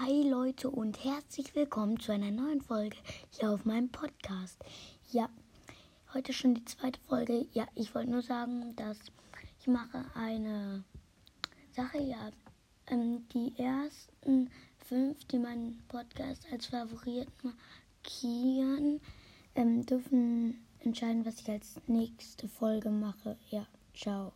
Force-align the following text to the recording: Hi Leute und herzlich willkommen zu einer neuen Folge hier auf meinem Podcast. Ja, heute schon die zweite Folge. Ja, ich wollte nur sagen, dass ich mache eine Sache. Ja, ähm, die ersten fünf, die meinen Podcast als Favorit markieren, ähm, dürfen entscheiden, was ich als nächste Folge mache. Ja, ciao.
Hi 0.00 0.22
Leute 0.22 0.70
und 0.70 1.04
herzlich 1.04 1.54
willkommen 1.54 2.00
zu 2.00 2.10
einer 2.10 2.30
neuen 2.30 2.62
Folge 2.62 2.96
hier 3.32 3.50
auf 3.50 3.66
meinem 3.66 3.90
Podcast. 3.90 4.56
Ja, 5.10 5.28
heute 6.14 6.32
schon 6.32 6.54
die 6.54 6.64
zweite 6.64 6.98
Folge. 7.06 7.46
Ja, 7.52 7.66
ich 7.74 7.94
wollte 7.94 8.10
nur 8.10 8.22
sagen, 8.22 8.74
dass 8.76 8.96
ich 9.60 9.66
mache 9.66 10.06
eine 10.14 10.84
Sache. 11.72 11.98
Ja, 12.00 12.30
ähm, 12.86 13.28
die 13.34 13.52
ersten 13.58 14.50
fünf, 14.78 15.22
die 15.26 15.38
meinen 15.38 15.82
Podcast 15.88 16.46
als 16.50 16.68
Favorit 16.68 17.28
markieren, 17.42 19.02
ähm, 19.54 19.84
dürfen 19.84 20.64
entscheiden, 20.78 21.26
was 21.26 21.42
ich 21.42 21.50
als 21.50 21.78
nächste 21.88 22.48
Folge 22.48 22.88
mache. 22.88 23.36
Ja, 23.50 23.66
ciao. 23.92 24.32